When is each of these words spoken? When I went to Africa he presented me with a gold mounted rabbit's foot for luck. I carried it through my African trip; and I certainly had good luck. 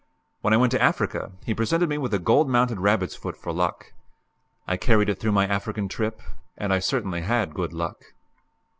When 0.41 0.51
I 0.51 0.57
went 0.57 0.71
to 0.71 0.81
Africa 0.81 1.31
he 1.45 1.53
presented 1.53 1.87
me 1.87 1.99
with 1.99 2.11
a 2.11 2.17
gold 2.17 2.49
mounted 2.49 2.79
rabbit's 2.79 3.15
foot 3.15 3.37
for 3.37 3.53
luck. 3.53 3.93
I 4.67 4.75
carried 4.75 5.09
it 5.09 5.19
through 5.19 5.33
my 5.33 5.45
African 5.45 5.87
trip; 5.87 6.23
and 6.57 6.73
I 6.73 6.79
certainly 6.79 7.21
had 7.21 7.53
good 7.53 7.71
luck. 7.71 8.13